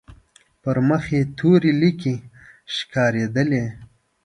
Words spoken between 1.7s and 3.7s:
ليکې ښکارېدلې.